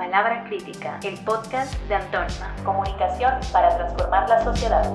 Palabra 0.00 0.44
Crítica, 0.44 0.98
el 1.04 1.22
podcast 1.26 1.78
de 1.86 1.94
Antónima. 1.94 2.56
Comunicación 2.64 3.34
para 3.52 3.76
transformar 3.76 4.26
la 4.30 4.42
sociedad. 4.42 4.94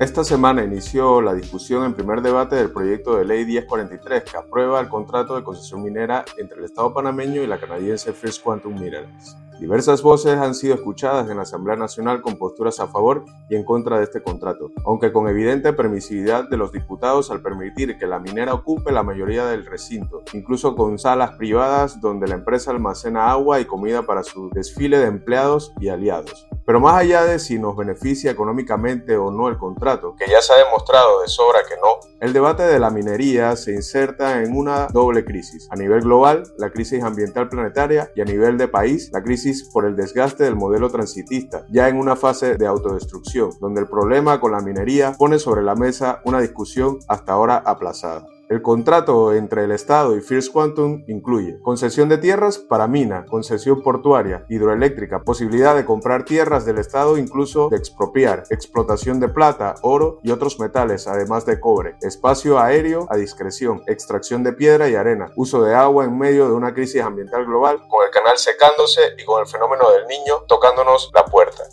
Esta 0.00 0.24
semana 0.24 0.64
inició 0.64 1.20
la 1.20 1.34
discusión 1.34 1.84
en 1.84 1.92
primer 1.92 2.22
debate 2.22 2.56
del 2.56 2.70
proyecto 2.70 3.18
de 3.18 3.26
ley 3.26 3.44
1043 3.44 4.22
que 4.24 4.36
aprueba 4.38 4.80
el 4.80 4.88
contrato 4.88 5.36
de 5.36 5.44
concesión 5.44 5.82
minera 5.82 6.24
entre 6.38 6.56
el 6.56 6.64
Estado 6.64 6.94
panameño 6.94 7.42
y 7.42 7.46
la 7.46 7.60
canadiense 7.60 8.14
First 8.14 8.42
Quantum 8.42 8.80
Minerals. 8.80 9.36
Diversas 9.58 10.02
voces 10.02 10.38
han 10.38 10.54
sido 10.54 10.74
escuchadas 10.74 11.28
en 11.28 11.36
la 11.36 11.42
Asamblea 11.42 11.76
Nacional 11.76 12.22
con 12.22 12.38
posturas 12.38 12.78
a 12.80 12.86
favor 12.86 13.24
y 13.50 13.56
en 13.56 13.64
contra 13.64 13.98
de 13.98 14.04
este 14.04 14.22
contrato, 14.22 14.70
aunque 14.84 15.12
con 15.12 15.28
evidente 15.28 15.72
permisividad 15.72 16.48
de 16.48 16.56
los 16.56 16.72
diputados 16.72 17.30
al 17.30 17.42
permitir 17.42 17.98
que 17.98 18.06
la 18.06 18.20
minera 18.20 18.54
ocupe 18.54 18.92
la 18.92 19.02
mayoría 19.02 19.46
del 19.46 19.66
recinto, 19.66 20.22
incluso 20.32 20.76
con 20.76 20.98
salas 20.98 21.32
privadas 21.32 22.00
donde 22.00 22.28
la 22.28 22.36
empresa 22.36 22.70
almacena 22.70 23.30
agua 23.30 23.60
y 23.60 23.64
comida 23.64 24.02
para 24.02 24.22
su 24.22 24.48
desfile 24.50 24.98
de 24.98 25.06
empleados 25.06 25.72
y 25.80 25.88
aliados. 25.88 26.47
Pero 26.68 26.80
más 26.80 26.96
allá 26.96 27.24
de 27.24 27.38
si 27.38 27.58
nos 27.58 27.74
beneficia 27.74 28.30
económicamente 28.30 29.16
o 29.16 29.30
no 29.30 29.48
el 29.48 29.56
contrato, 29.56 30.14
que 30.18 30.30
ya 30.30 30.42
se 30.42 30.52
ha 30.52 30.56
demostrado 30.56 31.22
de 31.22 31.28
sobra 31.28 31.60
que 31.66 31.76
no, 31.76 31.96
el 32.20 32.34
debate 32.34 32.64
de 32.64 32.78
la 32.78 32.90
minería 32.90 33.56
se 33.56 33.72
inserta 33.72 34.42
en 34.42 34.54
una 34.54 34.88
doble 34.88 35.24
crisis. 35.24 35.66
A 35.70 35.76
nivel 35.76 36.02
global, 36.02 36.42
la 36.58 36.68
crisis 36.68 37.02
ambiental 37.02 37.48
planetaria 37.48 38.12
y 38.14 38.20
a 38.20 38.26
nivel 38.26 38.58
de 38.58 38.68
país, 38.68 39.08
la 39.14 39.22
crisis 39.22 39.70
por 39.72 39.86
el 39.86 39.96
desgaste 39.96 40.44
del 40.44 40.56
modelo 40.56 40.90
transitista, 40.90 41.64
ya 41.70 41.88
en 41.88 41.96
una 41.96 42.16
fase 42.16 42.56
de 42.56 42.66
autodestrucción, 42.66 43.52
donde 43.62 43.80
el 43.80 43.88
problema 43.88 44.38
con 44.38 44.52
la 44.52 44.60
minería 44.60 45.14
pone 45.16 45.38
sobre 45.38 45.62
la 45.62 45.74
mesa 45.74 46.20
una 46.26 46.38
discusión 46.38 46.98
hasta 47.08 47.32
ahora 47.32 47.62
aplazada. 47.64 48.26
El 48.48 48.62
contrato 48.62 49.34
entre 49.34 49.64
el 49.64 49.72
Estado 49.72 50.16
y 50.16 50.22
First 50.22 50.52
Quantum 50.54 51.04
incluye 51.06 51.60
concesión 51.60 52.08
de 52.08 52.16
tierras 52.16 52.56
para 52.56 52.88
mina, 52.88 53.26
concesión 53.26 53.82
portuaria, 53.82 54.46
hidroeléctrica, 54.48 55.22
posibilidad 55.22 55.76
de 55.76 55.84
comprar 55.84 56.24
tierras 56.24 56.64
del 56.64 56.78
Estado, 56.78 57.18
incluso 57.18 57.68
de 57.68 57.76
expropiar, 57.76 58.44
explotación 58.48 59.20
de 59.20 59.28
plata, 59.28 59.74
oro 59.82 60.18
y 60.22 60.30
otros 60.30 60.58
metales, 60.58 61.06
además 61.06 61.44
de 61.44 61.60
cobre, 61.60 61.96
espacio 62.00 62.58
aéreo 62.58 63.06
a 63.10 63.16
discreción, 63.16 63.82
extracción 63.86 64.42
de 64.42 64.54
piedra 64.54 64.88
y 64.88 64.94
arena, 64.94 65.30
uso 65.36 65.62
de 65.62 65.74
agua 65.74 66.06
en 66.06 66.16
medio 66.16 66.48
de 66.48 66.54
una 66.54 66.72
crisis 66.72 67.02
ambiental 67.02 67.44
global, 67.44 67.82
con 67.86 68.02
el 68.06 68.10
canal 68.10 68.38
secándose 68.38 69.02
y 69.18 69.26
con 69.26 69.42
el 69.42 69.46
fenómeno 69.46 69.90
del 69.90 70.06
niño 70.06 70.44
tocándonos 70.46 71.10
la 71.14 71.26
puerta 71.26 71.64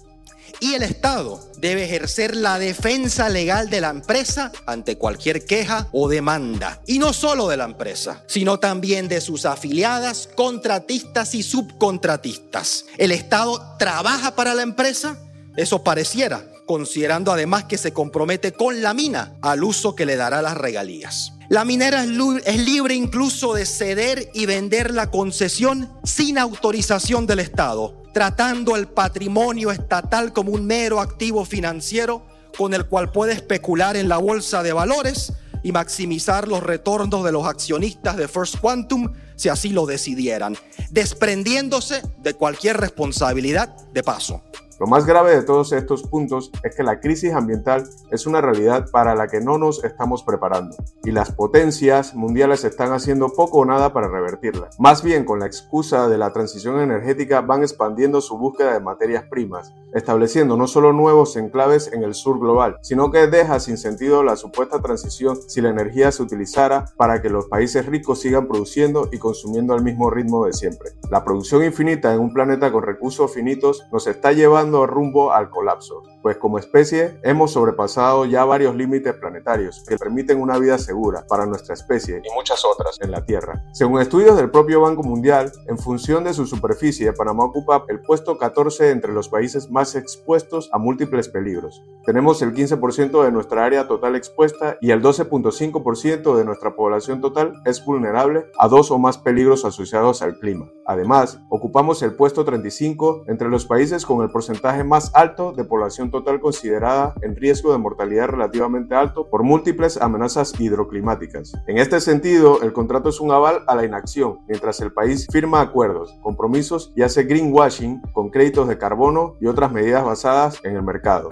y 0.60 0.74
el 0.74 0.84
Estado 0.84 1.40
debe 1.58 1.86
ejercer 1.86 2.36
la 2.36 2.60
defensa 2.60 3.30
legal 3.30 3.70
de 3.70 3.82
la 3.82 3.90
empresa 3.90 4.52
ante 4.66 4.98
cualquier 4.98 5.46
queja 5.46 5.88
o 5.92 6.08
demanda. 6.08 6.82
Y 6.86 7.00
no 7.00 7.14
solo 7.14 7.48
de 7.48 7.58
la 7.58 7.66
empresa, 7.66 8.24
sino 8.28 8.60
también 8.60 9.08
de 9.08 9.22
sus 9.22 9.46
afiliadas, 9.46 10.30
contratistas 10.36 11.36
y 11.36 11.44
subcontratistas. 11.44 12.86
El 12.98 13.12
Estado 13.12 13.76
trabaja 13.78 14.36
para 14.36 14.54
la 14.54 14.64
empresa, 14.64 15.18
eso 15.56 15.84
pareciera, 15.84 16.46
considerando 16.66 17.32
además 17.32 17.66
que 17.66 17.78
se 17.78 17.94
compromete 17.94 18.52
con 18.54 18.82
la 18.82 18.94
mina 18.94 19.36
al 19.42 19.64
uso 19.64 19.96
que 19.96 20.06
le 20.06 20.16
dará 20.16 20.42
las 20.42 20.58
regalías. 20.58 21.34
La 21.48 21.64
minera 21.64 22.04
es 22.04 22.60
libre 22.66 22.96
incluso 22.96 23.54
de 23.54 23.68
ceder 23.68 24.32
y 24.34 24.48
vender 24.48 24.92
la 24.92 25.12
concesión 25.12 25.92
sin 26.04 26.40
autorización 26.40 27.28
del 27.28 27.40
Estado, 27.40 28.05
tratando 28.16 28.78
el 28.78 28.88
patrimonio 28.88 29.72
estatal 29.72 30.32
como 30.32 30.54
un 30.54 30.66
mero 30.66 31.02
activo 31.02 31.44
financiero 31.44 32.26
con 32.58 32.74
el 32.74 32.86
cual 32.86 33.12
puede 33.12 33.34
especular 33.34 33.98
en 33.98 34.08
la 34.08 34.16
bolsa 34.16 34.64
de 34.64 34.72
valores 34.72 35.34
y 35.64 35.74
maximizar 35.74 36.48
los 36.48 36.64
retornos 36.64 37.26
de 37.26 37.34
los 37.34 37.46
accionistas 37.46 38.16
de 38.16 38.30
First 38.30 38.60
Quantum 38.62 39.12
si 39.36 39.50
así 39.50 39.72
lo 39.72 39.86
decidieran, 39.86 40.56
desprendiéndose 40.92 42.04
de 42.20 42.34
cualquier 42.36 42.78
responsabilidad 42.78 43.76
de 43.92 44.02
paso. 44.02 44.42
Lo 44.78 44.88
más 44.88 45.06
grave 45.06 45.34
de 45.34 45.44
todos 45.44 45.72
estos 45.72 46.04
puntos 46.04 46.52
es 46.64 46.76
que 46.76 46.84
la 46.84 47.00
crisis 47.00 47.34
ambiental 47.34 47.88
es 48.12 48.28
una 48.28 48.42
realidad 48.42 48.90
para 48.92 49.16
la 49.16 49.28
que 49.28 49.40
no 49.40 49.58
nos 49.58 49.82
estamos 49.86 50.24
preparando 50.24 50.76
y 51.06 51.12
las 51.12 51.32
potencias 51.32 52.14
mundiales 52.14 52.66
están 52.66 52.92
haciendo 52.92 53.30
poco 53.30 53.60
o 53.60 53.66
nada 53.66 53.94
para 53.94 54.10
revertirla. 54.10 54.70
Más 54.78 55.02
bien 55.02 55.24
con 55.24 55.40
la 55.40 55.46
excusa 55.46 56.10
de 56.10 56.18
la 56.18 56.34
transición 56.34 56.82
energética 56.82 57.40
van 57.40 57.62
expandiendo 57.62 58.20
su 58.20 58.38
búsqueda 58.38 58.74
de 58.74 58.82
materias 58.82 59.24
primas, 59.30 59.74
estableciendo 59.94 60.58
no 60.58 60.68
solo 60.68 60.92
nuevos 60.92 61.38
enclaves 61.38 61.92
en 61.94 62.04
el 62.04 62.14
sur 62.14 62.38
global, 62.38 62.78
sino 62.82 63.12
que 63.12 63.28
deja 63.28 63.62
sin 63.62 63.78
sentido 63.78 64.24
la 64.24 64.36
supuesta 64.36 64.82
transición 64.82 65.38
si 65.48 65.62
la 65.62 65.70
energía 65.70 66.12
se 66.12 66.22
utilizara 66.22 66.86
para 66.98 67.22
que 67.22 67.30
los 67.30 67.46
países 67.46 67.86
ricos 67.86 68.20
sigan 68.20 68.48
produciendo 68.48 69.08
y 69.12 69.20
consumiendo 69.20 69.74
al 69.74 69.84
mismo 69.84 70.10
ritmo 70.10 70.46
de 70.46 70.52
siempre. 70.52 70.92
La 71.10 71.24
producción 71.24 71.64
infinita 71.64 72.14
en 72.14 72.20
un 72.20 72.34
planeta 72.34 72.74
con 72.74 72.84
recursos 72.84 73.34
finitos 73.34 73.86
nos 73.94 74.08
está 74.08 74.34
llevando 74.34 74.65
rumbo 74.72 75.32
al 75.32 75.50
colapso, 75.50 76.04
pues 76.22 76.38
como 76.38 76.58
especie 76.58 77.20
hemos 77.24 77.52
sobrepasado 77.52 78.26
ya 78.26 78.44
varios 78.46 78.76
límites 78.76 79.14
planetarios 79.14 79.84
que 79.88 79.96
permiten 79.96 80.42
una 80.42 80.58
vida 80.58 80.80
segura 80.80 81.24
para 81.28 81.46
nuestra 81.46 81.76
especie 81.76 82.22
y 82.24 82.34
muchas 82.34 82.66
otras 82.66 82.98
en 83.00 83.12
la 83.12 83.24
Tierra. 83.24 83.64
Según 83.74 84.02
estudios 84.02 84.36
del 84.36 84.50
propio 84.50 84.82
Banco 84.82 85.04
Mundial, 85.04 85.52
en 85.68 85.78
función 85.78 86.24
de 86.24 86.34
su 86.34 86.48
superficie, 86.48 87.14
Panamá 87.14 87.44
ocupa 87.44 87.86
el 87.90 88.02
puesto 88.02 88.38
14 88.38 88.90
entre 88.90 89.14
los 89.14 89.30
países 89.30 89.70
más 89.70 89.96
expuestos 89.96 90.70
a 90.72 90.80
múltiples 90.80 91.30
peligros. 91.30 91.84
Tenemos 92.06 92.42
el 92.42 92.54
15% 92.54 93.24
de 93.24 93.32
nuestra 93.32 93.64
área 93.64 93.88
total 93.88 94.16
expuesta 94.16 94.78
y 94.82 94.92
el 94.92 95.02
12.5% 95.04 96.36
de 96.36 96.46
nuestra 96.46 96.76
población 96.76 97.22
total 97.22 97.54
es 97.66 97.86
vulnerable 97.86 98.46
a 98.58 98.68
dos 98.68 98.90
o 98.90 98.98
más 98.98 99.18
peligros 99.20 99.64
asociados 99.64 100.22
al 100.22 100.40
clima. 100.40 100.72
Además, 100.88 101.40
ocupamos 101.50 102.02
el 102.04 102.16
puesto 102.16 102.46
35 102.46 103.26
entre 103.28 103.50
los 103.50 103.66
países 103.66 104.06
con 104.06 104.22
el 104.24 104.30
porcentaje 104.30 104.55
más 104.86 105.12
alto 105.14 105.54
de 105.54 105.64
población 105.64 106.12
total 106.12 106.40
considerada 106.40 107.14
en 107.22 107.36
riesgo 107.36 107.72
de 107.72 107.78
mortalidad 107.78 108.28
relativamente 108.28 108.96
alto 108.96 109.30
por 109.30 109.44
múltiples 109.44 109.98
amenazas 109.98 110.54
hidroclimáticas. 110.60 111.54
En 111.68 111.78
este 111.78 112.02
sentido, 112.02 112.62
el 112.62 112.74
contrato 112.74 113.10
es 113.10 113.20
un 113.20 113.32
aval 113.32 113.64
a 113.68 113.76
la 113.76 113.86
inacción, 113.86 114.40
mientras 114.48 114.80
el 114.82 114.92
país 114.92 115.28
firma 115.32 115.62
acuerdos, 115.62 116.14
compromisos 116.22 116.92
y 116.96 117.04
hace 117.04 117.24
greenwashing 117.24 118.02
con 118.14 118.30
créditos 118.30 118.68
de 118.68 118.78
carbono 118.78 119.36
y 119.40 119.48
otras 119.48 119.72
medidas 119.72 120.04
basadas 120.04 120.60
en 120.64 120.76
el 120.76 120.84
mercado. 120.84 121.30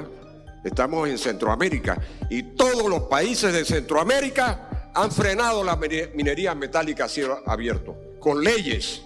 Estamos 0.64 1.10
en 1.10 1.18
Centroamérica 1.18 2.00
y 2.30 2.44
todos 2.44 2.90
los 2.90 3.04
países 3.04 3.52
de 3.54 3.66
Centroamérica 3.66 4.90
han 4.94 5.12
frenado 5.12 5.64
la 5.64 5.78
minería 6.14 6.56
metálica 6.56 7.06
a 7.06 7.10
cielo 7.10 7.40
abierto, 7.46 7.96
con 8.20 8.42
leyes, 8.44 9.04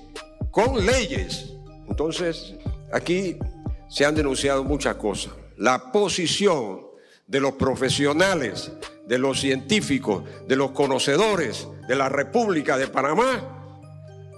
con 0.51 0.85
leyes. 0.85 1.53
Entonces, 1.88 2.55
aquí 2.91 3.38
se 3.89 4.05
han 4.05 4.15
denunciado 4.15 4.63
muchas 4.63 4.95
cosas. 4.95 5.33
La 5.57 5.91
posición 5.91 6.81
de 7.25 7.39
los 7.39 7.53
profesionales, 7.53 8.71
de 9.05 9.17
los 9.17 9.39
científicos, 9.39 10.23
de 10.47 10.55
los 10.55 10.71
conocedores 10.71 11.67
de 11.87 11.95
la 11.95 12.09
República 12.09 12.77
de 12.77 12.87
Panamá, 12.87 13.53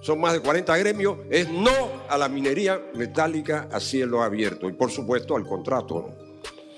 son 0.01 0.21
más 0.21 0.33
de 0.33 0.39
40 0.39 0.77
gremios, 0.77 1.17
es 1.29 1.49
no 1.49 1.71
a 2.09 2.17
la 2.17 2.29
minería 2.29 2.81
metálica 2.95 3.67
a 3.71 3.79
cielo 3.79 4.23
abierto 4.23 4.69
y 4.69 4.73
por 4.73 4.91
supuesto 4.91 5.35
al 5.35 5.45
contrato. 5.45 6.15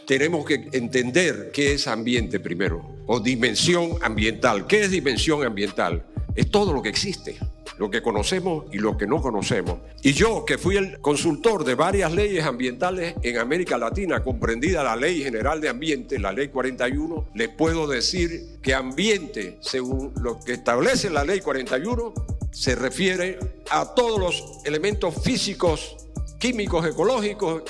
Tenemos 0.08 0.44
que 0.44 0.70
entender 0.72 1.52
qué 1.54 1.74
es 1.74 1.88
ambiente 1.88 2.40
primero, 2.40 2.84
o 3.06 3.20
dimensión 3.20 3.92
ambiental. 4.02 4.66
¿Qué 4.66 4.82
es 4.82 4.92
dimensión 4.92 5.46
ambiental? 5.46 6.04
Es 6.36 6.50
todo 6.50 6.74
lo 6.74 6.82
que 6.82 6.90
existe 6.90 7.38
lo 7.78 7.90
que 7.90 8.02
conocemos 8.02 8.66
y 8.72 8.78
lo 8.78 8.98
que 8.98 9.08
no 9.08 9.22
conocemos. 9.22 9.80
Y 10.04 10.14
yo, 10.14 10.46
que 10.46 10.58
fui 10.58 10.78
el 10.78 11.00
consultor 11.00 11.64
de 11.64 11.76
varias 11.76 12.12
leyes 12.14 12.46
ambientales 12.46 13.16
en 13.24 13.38
América 13.38 13.78
Latina, 13.78 14.24
comprendida 14.24 14.84
la 14.84 14.96
Ley 14.96 15.24
General 15.24 15.60
de 15.62 15.70
Ambiente, 15.70 16.20
la 16.20 16.32
Ley 16.32 16.50
41, 16.50 17.30
les 17.34 17.50
puedo 17.50 17.88
decir 17.88 18.60
que 18.62 18.74
ambiente, 18.74 19.58
según 19.62 20.14
lo 20.22 20.40
que 20.40 20.54
establece 20.54 21.10
la 21.10 21.24
Ley 21.24 21.40
41, 21.40 22.14
se 22.52 22.76
refiere 22.76 23.40
a 23.70 23.94
todos 23.96 24.20
los 24.20 24.66
elementos 24.66 25.16
físicos, 25.24 25.96
químicos, 26.40 26.86
ecológicos, 26.86 27.64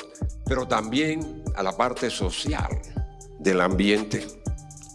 pero 0.45 0.67
también 0.67 1.43
a 1.55 1.63
la 1.63 1.77
parte 1.77 2.09
social 2.09 2.81
del 3.39 3.61
ambiente. 3.61 4.40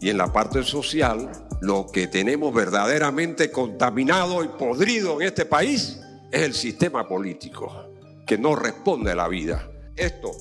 Y 0.01 0.11
en 0.11 0.19
la 0.19 0.33
parte 0.33 0.63
social 0.63 1.31
lo 1.61 1.87
que 1.87 2.07
tenemos 2.07 2.53
verdaderamente 2.53 3.51
contaminado 3.51 4.45
y 4.45 4.49
podrido 4.49 5.21
en 5.21 5.29
este 5.29 5.47
país 5.47 6.01
es 6.31 6.43
el 6.43 6.55
sistema 6.55 7.09
político, 7.09 7.91
que 8.27 8.37
no 8.37 8.55
responde 8.55 9.13
a 9.13 9.15
la 9.15 9.29
vida. 9.29 9.71
Esto 9.97 10.33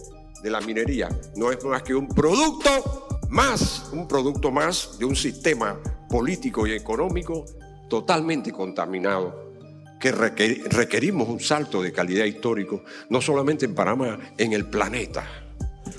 de 0.43 0.49
la 0.49 0.61
minería 0.61 1.09
no 1.35 1.51
es 1.51 1.63
más 1.63 1.83
que 1.83 1.95
un 1.95 2.07
producto 2.07 3.07
más, 3.29 3.89
un 3.91 4.07
producto 4.07 4.51
más 4.51 4.97
de 4.99 5.05
un 5.05 5.15
sistema 5.15 5.79
político 6.09 6.67
y 6.67 6.73
económico 6.73 7.45
totalmente 7.89 8.51
contaminado, 8.51 9.53
que 9.99 10.11
requerimos 10.11 11.29
un 11.29 11.39
salto 11.39 11.81
de 11.81 11.91
calidad 11.91 12.25
histórico, 12.25 12.83
no 13.09 13.21
solamente 13.21 13.65
en 13.65 13.73
Panamá, 13.73 14.19
en 14.37 14.53
el 14.53 14.67
planeta. 14.67 15.25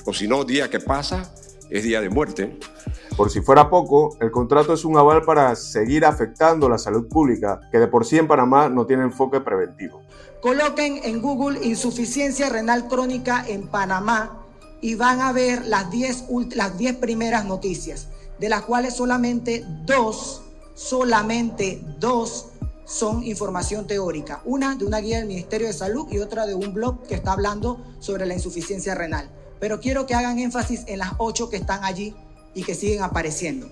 O 0.04 0.12
si 0.12 0.28
no, 0.28 0.44
día 0.44 0.70
que 0.70 0.80
pasa, 0.80 1.34
es 1.70 1.82
día 1.82 2.00
de 2.00 2.08
muerte. 2.08 2.58
Por 3.16 3.30
si 3.30 3.40
fuera 3.40 3.70
poco, 3.70 4.14
el 4.20 4.30
contrato 4.30 4.74
es 4.74 4.84
un 4.84 4.98
aval 4.98 5.22
para 5.22 5.56
seguir 5.56 6.04
afectando 6.04 6.68
la 6.68 6.76
salud 6.76 7.08
pública, 7.08 7.62
que 7.72 7.78
de 7.78 7.88
por 7.88 8.04
sí 8.04 8.18
en 8.18 8.28
Panamá 8.28 8.68
no 8.68 8.84
tiene 8.84 9.04
enfoque 9.04 9.40
preventivo. 9.40 10.02
Coloquen 10.42 11.00
en 11.02 11.22
Google 11.22 11.66
insuficiencia 11.66 12.50
renal 12.50 12.88
crónica 12.88 13.42
en 13.48 13.68
Panamá 13.68 14.44
y 14.82 14.96
van 14.96 15.22
a 15.22 15.32
ver 15.32 15.64
las 15.64 15.90
10 15.90 16.24
las 16.56 16.76
10 16.76 16.96
primeras 16.96 17.46
noticias, 17.46 18.08
de 18.38 18.50
las 18.50 18.62
cuales 18.62 18.94
solamente 18.94 19.64
dos, 19.86 20.42
solamente 20.74 21.82
dos 21.98 22.50
son 22.84 23.24
información 23.24 23.86
teórica. 23.86 24.42
Una 24.44 24.74
de 24.76 24.84
una 24.84 24.98
guía 24.98 25.16
del 25.16 25.26
Ministerio 25.26 25.68
de 25.68 25.72
Salud 25.72 26.06
y 26.10 26.18
otra 26.18 26.44
de 26.44 26.54
un 26.54 26.74
blog 26.74 27.02
que 27.06 27.14
está 27.14 27.32
hablando 27.32 27.80
sobre 27.98 28.26
la 28.26 28.34
insuficiencia 28.34 28.94
renal. 28.94 29.30
Pero 29.58 29.80
quiero 29.80 30.04
que 30.04 30.14
hagan 30.14 30.38
énfasis 30.38 30.84
en 30.86 30.98
las 30.98 31.14
ocho 31.16 31.48
que 31.48 31.56
están 31.56 31.82
allí 31.82 32.14
y 32.56 32.64
que 32.64 32.74
siguen 32.74 33.02
apareciendo. 33.02 33.68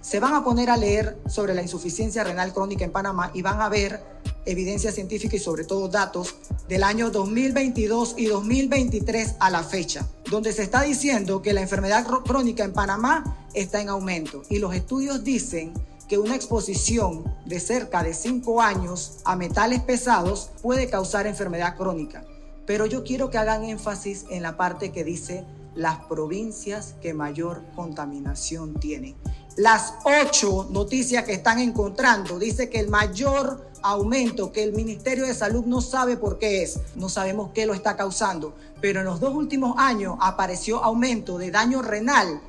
Se 0.00 0.20
van 0.20 0.34
a 0.34 0.44
poner 0.44 0.70
a 0.70 0.76
leer 0.76 1.18
sobre 1.26 1.54
la 1.54 1.62
insuficiencia 1.62 2.22
renal 2.22 2.52
crónica 2.52 2.84
en 2.84 2.92
Panamá 2.92 3.32
y 3.34 3.42
van 3.42 3.60
a 3.60 3.68
ver 3.68 4.00
evidencia 4.44 4.92
científica 4.92 5.36
y 5.36 5.40
sobre 5.40 5.64
todo 5.64 5.88
datos 5.88 6.36
del 6.68 6.84
año 6.84 7.10
2022 7.10 8.14
y 8.16 8.26
2023 8.26 9.36
a 9.40 9.50
la 9.50 9.62
fecha, 9.62 10.06
donde 10.30 10.52
se 10.52 10.62
está 10.62 10.82
diciendo 10.82 11.42
que 11.42 11.52
la 11.52 11.62
enfermedad 11.62 12.06
crónica 12.06 12.62
en 12.64 12.72
Panamá 12.72 13.46
está 13.54 13.80
en 13.80 13.88
aumento 13.88 14.42
y 14.48 14.58
los 14.58 14.74
estudios 14.74 15.24
dicen 15.24 15.72
que 16.08 16.18
una 16.18 16.36
exposición 16.36 17.24
de 17.46 17.60
cerca 17.60 18.02
de 18.02 18.14
5 18.14 18.60
años 18.60 19.18
a 19.24 19.36
metales 19.36 19.80
pesados 19.80 20.50
puede 20.60 20.88
causar 20.90 21.26
enfermedad 21.26 21.76
crónica. 21.76 22.24
Pero 22.66 22.86
yo 22.86 23.02
quiero 23.04 23.30
que 23.30 23.38
hagan 23.38 23.64
énfasis 23.64 24.26
en 24.30 24.42
la 24.42 24.56
parte 24.56 24.92
que 24.92 25.04
dice 25.04 25.44
las 25.74 26.04
provincias 26.04 26.94
que 27.00 27.14
mayor 27.14 27.62
contaminación 27.74 28.74
tienen. 28.74 29.16
Las 29.56 29.94
ocho 30.04 30.68
noticias 30.70 31.24
que 31.24 31.32
están 31.32 31.58
encontrando 31.58 32.38
dice 32.38 32.68
que 32.70 32.80
el 32.80 32.88
mayor 32.88 33.68
aumento 33.82 34.52
que 34.52 34.62
el 34.62 34.72
Ministerio 34.72 35.26
de 35.26 35.34
Salud 35.34 35.64
no 35.64 35.80
sabe 35.80 36.16
por 36.16 36.38
qué 36.38 36.62
es, 36.62 36.80
no 36.96 37.08
sabemos 37.08 37.50
qué 37.52 37.66
lo 37.66 37.74
está 37.74 37.96
causando, 37.96 38.54
pero 38.80 39.00
en 39.00 39.06
los 39.06 39.20
dos 39.20 39.34
últimos 39.34 39.74
años 39.78 40.16
apareció 40.20 40.82
aumento 40.82 41.38
de 41.38 41.50
daño 41.50 41.82
renal 41.82 42.40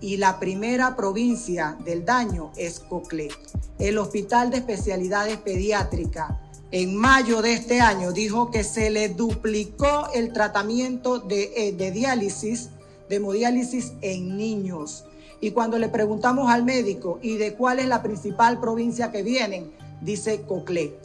y 0.00 0.18
la 0.18 0.38
primera 0.38 0.96
provincia 0.96 1.76
del 1.84 2.04
daño 2.04 2.52
es 2.56 2.80
Coclé. 2.80 3.28
El 3.78 3.98
Hospital 3.98 4.50
de 4.50 4.58
Especialidades 4.58 5.38
Pediátricas 5.38 6.32
en 6.74 6.96
mayo 6.96 7.40
de 7.40 7.52
este 7.52 7.80
año 7.80 8.10
dijo 8.10 8.50
que 8.50 8.64
se 8.64 8.90
le 8.90 9.08
duplicó 9.08 10.08
el 10.12 10.32
tratamiento 10.32 11.20
de, 11.20 11.52
eh, 11.56 11.72
de 11.72 11.92
diálisis, 11.92 12.70
de 13.08 13.14
hemodiálisis 13.14 13.92
en 14.00 14.36
niños. 14.36 15.04
Y 15.40 15.52
cuando 15.52 15.78
le 15.78 15.88
preguntamos 15.88 16.50
al 16.50 16.64
médico 16.64 17.20
y 17.22 17.36
de 17.36 17.54
cuál 17.54 17.78
es 17.78 17.86
la 17.86 18.02
principal 18.02 18.58
provincia 18.58 19.12
que 19.12 19.22
vienen, 19.22 19.70
dice 20.00 20.42
Coclé. 20.48 20.98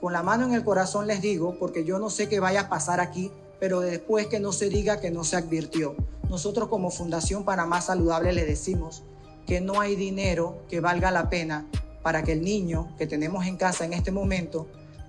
Con 0.00 0.12
la 0.12 0.22
mano 0.22 0.46
en 0.46 0.54
el 0.54 0.62
corazón 0.62 1.08
les 1.08 1.20
digo, 1.20 1.56
porque 1.58 1.84
yo 1.84 1.98
no 1.98 2.10
sé 2.10 2.28
qué 2.28 2.38
vaya 2.38 2.60
a 2.60 2.68
pasar 2.68 3.00
aquí, 3.00 3.32
pero 3.58 3.80
después 3.80 4.28
que 4.28 4.38
no 4.38 4.52
se 4.52 4.68
diga 4.68 5.00
que 5.00 5.10
no 5.10 5.24
se 5.24 5.34
advirtió. 5.34 5.96
Nosotros 6.30 6.68
como 6.68 6.92
Fundación 6.92 7.44
Panamá 7.44 7.80
Saludable 7.80 8.32
le 8.32 8.44
decimos 8.44 9.02
que 9.48 9.60
no 9.60 9.80
hay 9.80 9.96
dinero 9.96 10.62
que 10.68 10.78
valga 10.78 11.10
la 11.10 11.28
pena 11.28 11.66
para 12.04 12.22
que 12.22 12.34
el 12.34 12.42
niño 12.42 12.94
que 12.96 13.08
tenemos 13.08 13.46
en 13.46 13.56
casa 13.56 13.84
en 13.84 13.94
este 13.94 14.12
momento 14.12 14.68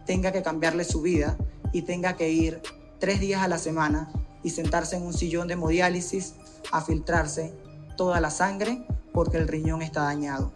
tenga 0.10 0.32
que 0.32 0.42
cambiarle 0.42 0.86
su 0.86 1.04
vida 1.04 1.38
y 1.72 1.84
tenga 1.84 2.16
que 2.16 2.32
ir 2.32 2.64
tres 2.98 3.20
días 3.20 3.44
a 3.44 3.48
la 3.48 3.60
semana 3.60 4.12
y 4.42 4.50
sentarse 4.50 4.96
en 4.96 5.04
un 5.04 5.14
sillón 5.14 5.48
de 5.48 5.54
hemodiálisis 5.54 6.34
a 6.72 6.82
filtrarse 6.82 7.54
toda 7.96 8.20
la 8.20 8.32
sangre 8.32 8.84
porque 9.14 9.38
el 9.38 9.48
riñón 9.48 9.84
está 9.84 10.02
dañado. 10.02 10.52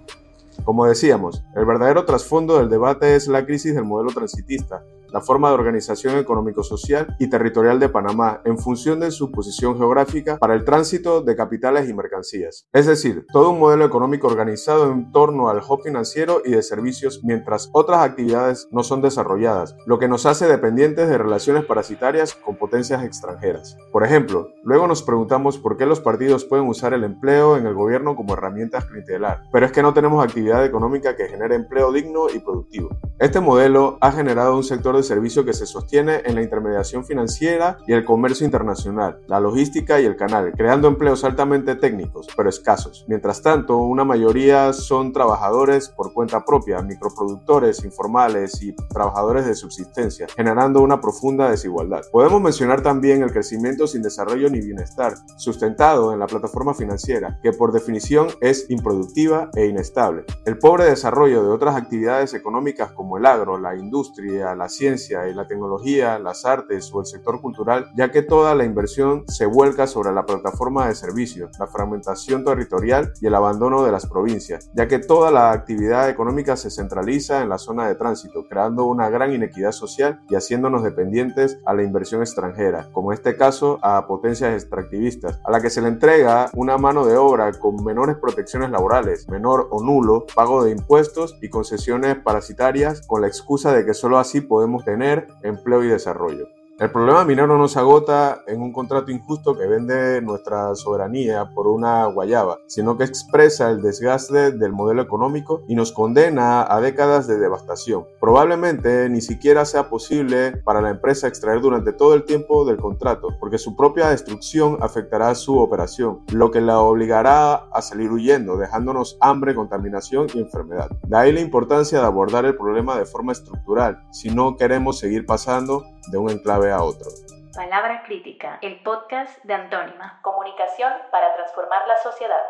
Como 0.65 0.87
decíamos, 0.87 1.43
el 1.55 1.65
verdadero 1.67 2.03
trasfondo 2.03 2.57
del 2.57 2.67
debate 2.67 3.15
es 3.15 3.27
la 3.27 3.45
crisis 3.45 3.75
del 3.75 3.83
modelo 3.83 4.09
transitista, 4.09 4.83
la 5.13 5.21
forma 5.21 5.49
de 5.49 5.53
organización 5.53 6.17
económico-social 6.17 7.15
y 7.19 7.29
territorial 7.29 7.79
de 7.79 7.87
Panamá 7.87 8.41
en 8.45 8.57
función 8.57 8.99
de 8.99 9.11
su 9.11 9.31
posición 9.31 9.77
geográfica 9.77 10.37
para 10.39 10.55
el 10.55 10.65
tránsito 10.65 11.21
de 11.21 11.35
capitales 11.35 11.87
y 11.87 11.93
mercancías. 11.93 12.67
Es 12.73 12.87
decir, 12.87 13.27
todo 13.31 13.51
un 13.51 13.59
modelo 13.59 13.85
económico 13.85 14.25
organizado 14.25 14.91
en 14.91 15.11
torno 15.11 15.49
al 15.49 15.59
hub 15.59 15.83
financiero 15.83 16.41
y 16.43 16.51
de 16.51 16.63
servicios 16.63 17.21
mientras 17.23 17.69
otras 17.73 18.01
actividades 18.01 18.67
no 18.71 18.83
son 18.83 19.03
desarrolladas, 19.03 19.75
lo 19.85 19.99
que 19.99 20.07
nos 20.07 20.25
hace 20.25 20.47
dependientes 20.47 21.07
de 21.07 21.17
relaciones 21.19 21.63
parasitarias 21.65 22.33
con 22.33 22.57
potencias 22.57 23.03
extranjeras. 23.03 23.77
Por 23.91 24.03
ejemplo, 24.03 24.49
luego 24.63 24.87
nos 24.87 25.03
preguntamos 25.03 25.59
por 25.59 25.77
qué 25.77 25.85
los 25.85 25.99
partidos 25.99 26.43
pueden 26.43 26.67
usar 26.67 26.93
el 26.93 27.03
empleo 27.03 27.55
en 27.55 27.67
el 27.67 27.75
gobierno 27.75 28.15
como 28.15 28.33
herramienta 28.33 28.81
clientelar, 28.81 29.43
pero 29.51 29.67
es 29.67 29.71
que 29.71 29.83
no 29.83 29.93
tenemos 29.93 30.25
actividad 30.25 30.65
económica 30.65 31.15
que 31.15 31.27
genere 31.27 31.53
empleo 31.53 31.91
digno 31.91 32.31
y 32.33 32.39
productivo. 32.39 32.89
Este 33.19 33.39
modelo 33.39 33.99
ha 34.01 34.11
generado 34.11 34.55
un 34.55 34.63
sector 34.63 34.97
de 34.97 35.03
servicio 35.03 35.45
que 35.45 35.53
se 35.53 35.67
sostiene 35.67 36.23
en 36.25 36.33
la 36.33 36.41
intermediación 36.41 37.05
financiera 37.05 37.77
y 37.87 37.93
el 37.93 38.05
comercio 38.05 38.43
internacional, 38.43 39.21
la 39.27 39.39
logística 39.39 40.01
y 40.01 40.05
el 40.05 40.15
canal, 40.15 40.51
creando 40.57 40.87
empleos 40.87 41.23
altamente 41.23 41.75
técnicos, 41.75 42.27
pero 42.35 42.49
escasos. 42.49 43.05
Mientras 43.07 43.43
tanto, 43.43 43.77
una 43.77 44.03
mayoría 44.03 44.73
son 44.73 45.13
trabajadores 45.13 45.89
por 45.89 46.11
cuenta 46.11 46.43
propia, 46.43 46.81
microproductores 46.81 47.85
informales 47.85 48.61
y 48.63 48.75
trabajadores 48.75 49.45
de 49.45 49.53
subsistencia, 49.53 50.25
generando 50.35 50.81
una 50.81 50.99
profunda 50.99 51.51
desigualdad. 51.51 52.01
Podemos 52.11 52.41
mencionar 52.41 52.81
también 52.81 53.21
el 53.21 53.31
crecimiento 53.31 53.85
sin 53.85 54.01
desarrollo 54.01 54.49
ni 54.49 54.59
bienestar, 54.59 55.13
sustentado 55.37 56.13
en 56.13 56.19
la 56.19 56.27
plataforma 56.27 56.73
financiera, 56.73 57.39
que 57.43 57.53
por 57.53 57.73
definición 57.73 58.29
es 58.41 58.69
improductiva 58.71 59.51
e 59.55 59.67
inestable. 59.67 60.25
El 60.45 60.57
pobre 60.57 60.85
desarrollo 60.85 61.43
de 61.43 61.49
otras 61.49 61.75
actividades 61.75 62.33
económicas 62.33 62.91
como 63.03 63.17
el 63.17 63.25
agro, 63.25 63.57
la 63.57 63.75
industria, 63.75 64.55
la 64.55 64.69
ciencia, 64.69 65.27
y 65.27 65.33
la 65.33 65.45
tecnología, 65.45 66.19
las 66.19 66.45
artes 66.45 66.89
o 66.93 67.01
el 67.01 67.05
sector 67.05 67.41
cultural, 67.41 67.91
ya 67.97 68.11
que 68.11 68.21
toda 68.21 68.55
la 68.55 68.63
inversión 68.63 69.25
se 69.27 69.45
vuelca 69.45 69.87
sobre 69.87 70.13
la 70.13 70.25
plataforma 70.25 70.87
de 70.87 70.95
servicios, 70.95 71.51
la 71.59 71.67
fragmentación 71.67 72.45
territorial 72.45 73.11
y 73.19 73.27
el 73.27 73.35
abandono 73.35 73.83
de 73.83 73.91
las 73.91 74.05
provincias, 74.05 74.71
ya 74.73 74.87
que 74.87 74.99
toda 74.99 75.31
la 75.31 75.51
actividad 75.51 76.09
económica 76.09 76.55
se 76.55 76.71
centraliza 76.71 77.41
en 77.41 77.49
la 77.49 77.57
zona 77.57 77.89
de 77.89 77.95
tránsito, 77.95 78.47
creando 78.47 78.85
una 78.85 79.09
gran 79.09 79.33
inequidad 79.33 79.73
social 79.73 80.21
y 80.29 80.35
haciéndonos 80.35 80.81
dependientes 80.81 81.59
a 81.65 81.73
la 81.73 81.83
inversión 81.83 82.21
extranjera, 82.21 82.87
como 82.93 83.11
en 83.11 83.17
este 83.17 83.35
caso 83.35 83.79
a 83.81 84.07
potencias 84.07 84.53
extractivistas, 84.53 85.41
a 85.43 85.51
la 85.51 85.59
que 85.59 85.69
se 85.69 85.81
le 85.81 85.89
entrega 85.89 86.49
una 86.53 86.77
mano 86.77 87.05
de 87.05 87.17
obra 87.17 87.51
con 87.51 87.83
menores 87.83 88.15
protecciones 88.15 88.71
laborales, 88.71 89.27
menor 89.27 89.67
o 89.71 89.83
nulo 89.83 90.25
pago 90.33 90.63
de 90.63 90.71
impuestos 90.71 91.37
y 91.41 91.49
concesiones 91.49 92.15
parasitarias 92.15 92.92
con 93.01 93.21
la 93.21 93.27
excusa 93.27 93.73
de 93.73 93.85
que 93.85 93.93
solo 93.93 94.17
así 94.17 94.41
podemos 94.41 94.83
tener 94.83 95.27
empleo 95.41 95.83
y 95.83 95.87
desarrollo. 95.87 96.47
El 96.83 96.91
problema 96.91 97.23
minero 97.23 97.57
no 97.57 97.69
se 97.69 97.79
agota 97.79 98.43
en 98.45 98.61
un 98.61 98.73
contrato 98.73 99.09
injusto 99.09 99.57
que 99.57 99.65
vende 99.65 100.21
nuestra 100.21 100.75
soberanía 100.75 101.49
por 101.55 101.65
una 101.65 102.07
guayaba, 102.07 102.59
sino 102.67 102.97
que 102.97 103.05
expresa 103.05 103.69
el 103.69 103.81
desgaste 103.81 104.51
del 104.51 104.73
modelo 104.73 105.01
económico 105.01 105.63
y 105.69 105.75
nos 105.75 105.93
condena 105.93 106.61
a 106.69 106.81
décadas 106.81 107.25
de 107.25 107.39
devastación. 107.39 108.03
Probablemente 108.19 109.07
ni 109.07 109.21
siquiera 109.21 109.63
sea 109.63 109.87
posible 109.89 110.57
para 110.65 110.81
la 110.81 110.89
empresa 110.89 111.29
extraer 111.29 111.61
durante 111.61 111.93
todo 111.93 112.15
el 112.15 112.25
tiempo 112.25 112.65
del 112.65 112.75
contrato, 112.75 113.29
porque 113.39 113.59
su 113.59 113.77
propia 113.77 114.09
destrucción 114.09 114.77
afectará 114.81 115.33
su 115.35 115.59
operación, 115.59 116.19
lo 116.33 116.51
que 116.51 116.59
la 116.59 116.81
obligará 116.81 117.53
a 117.71 117.81
salir 117.81 118.11
huyendo, 118.11 118.57
dejándonos 118.57 119.17
hambre, 119.21 119.55
contaminación 119.55 120.27
y 120.33 120.39
enfermedad. 120.39 120.89
De 121.03 121.15
ahí 121.15 121.31
la 121.31 121.39
importancia 121.39 122.01
de 122.01 122.05
abordar 122.05 122.43
el 122.43 122.57
problema 122.57 122.97
de 122.97 123.05
forma 123.05 123.31
estructural, 123.31 124.03
si 124.11 124.35
no 124.35 124.57
queremos 124.57 124.99
seguir 124.99 125.25
pasando 125.25 125.85
de 126.07 126.17
un 126.17 126.29
enclave 126.29 126.71
a 126.71 126.83
otro. 126.83 127.09
Palabra 127.55 128.03
Crítica, 128.03 128.57
el 128.61 128.81
podcast 128.81 129.43
de 129.43 129.53
Antónima. 129.53 130.19
Comunicación 130.23 130.91
para 131.11 131.35
transformar 131.35 131.87
la 131.87 131.97
sociedad. 131.97 132.41